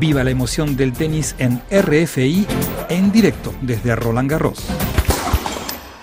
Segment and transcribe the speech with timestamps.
[0.00, 2.46] Viva la emoción del tenis en RFI
[2.88, 4.89] en directo desde Roland Garros.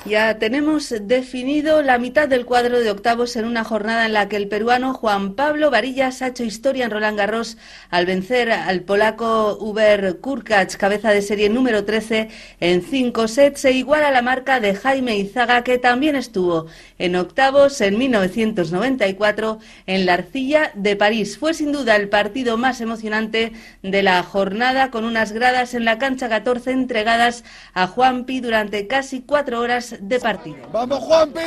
[0.08, 4.38] Ya tenemos definido la mitad del cuadro de octavos en una jornada en la que
[4.38, 7.58] el peruano Juan Pablo Varillas ha hecho historia en Roland Garros
[7.90, 12.30] al vencer al polaco Uber Kurkacz, cabeza de serie número 13,
[12.62, 16.68] en cinco sets e igual a la marca de Jaime Izaga, que también estuvo
[17.00, 21.38] en octavos en 1994 en la Arcilla de París.
[21.38, 23.52] Fue sin duda el partido más emocionante
[23.84, 27.44] de la jornada, con unas gradas en la cancha 14 entregadas
[27.74, 30.58] a Juanpi durante casi cuatro horas de partido.
[30.72, 31.40] ¡Vamos, Juanpi!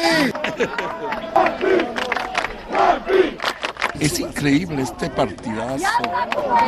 [4.00, 5.84] Es increíble este partidazo.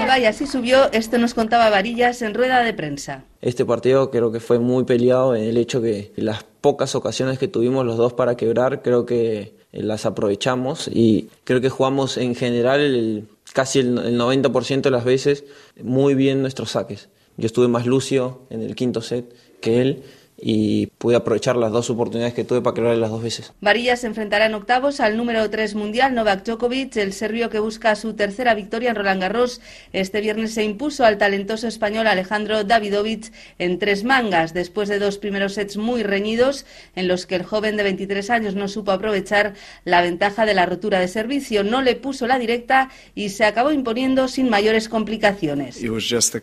[0.03, 3.25] Y vaya, así subió, esto nos contaba Varillas en rueda de prensa.
[3.41, 7.49] Este partido creo que fue muy peleado en el hecho que las pocas ocasiones que
[7.49, 12.81] tuvimos los dos para quebrar, creo que las aprovechamos y creo que jugamos en general
[12.81, 15.45] el, casi el, el 90% de las veces
[15.83, 17.09] muy bien nuestros saques.
[17.39, 20.03] Yo estuve más lucio en el quinto set que él
[20.36, 23.52] y pude aprovechar las dos oportunidades que tuve para quebrar las dos veces.
[23.61, 27.94] Varillas se enfrentará en octavos al número 3 mundial Novak Djokovic, el serbio que busca
[27.94, 29.60] su tercera victoria en Roland Garros.
[29.92, 35.19] Este viernes se impuso al talentoso español Alejandro Davidovich en tres mangas, después de dos
[35.19, 36.66] primeros sets muy reñidos
[36.97, 40.66] en los que el joven de 23 años no supo aprovechar la ventaja de la
[40.66, 45.78] rotura de servicio, no le puso la directa y se acabó imponiendo sin mayores complicaciones.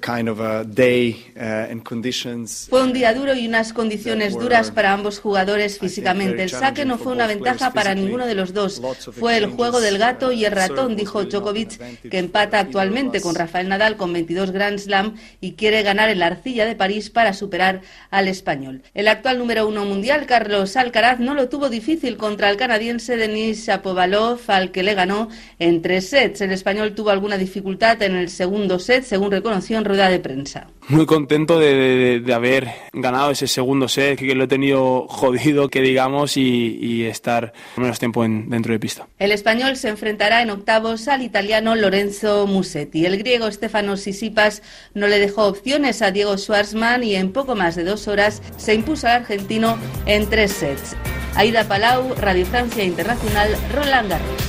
[0.01, 5.79] Kind of day, uh, Fue un día duro y unas condiciones duras para ambos jugadores
[5.79, 6.43] físicamente.
[6.43, 8.81] El saque no fue una ventaja para ninguno de los dos.
[9.17, 13.69] Fue el juego del gato y el ratón, dijo Djokovic, que empata actualmente con Rafael
[13.69, 17.79] Nadal con 22 Grand Slam y quiere ganar en la arcilla de París para superar
[18.09, 18.81] al español.
[18.93, 23.65] El actual número uno mundial, Carlos Alcaraz, no lo tuvo difícil contra el canadiense Denis
[23.65, 26.41] Shapovalov, al que le ganó en tres sets.
[26.41, 30.67] El español tuvo alguna dificultad en el segundo set, según reconoció en rueda de prensa.
[30.89, 35.07] Muy contento de, de, de haber ganado ese segundo segundo set, que lo he tenido
[35.07, 39.07] jodido, que digamos, y, estar menos tiempo en, dentro de pista.
[39.19, 43.05] El español se enfrentará en octavos al italiano Lorenzo Musetti.
[43.05, 44.63] El griego Stefano Sisipas
[44.95, 48.73] no le dejó opciones a Diego Schwartzman y en poco más de dos horas se
[48.73, 49.77] impuso al argentino
[50.07, 50.95] en tres sets.
[51.35, 54.48] Aida Palau, Radio Francia Internacional, Roland Garros.